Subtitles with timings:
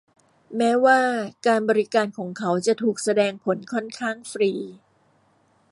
[0.57, 0.99] แม้ว่า
[1.47, 4.51] การบริการของเขาจะถูกแสดงผลค่อนข้างฟรี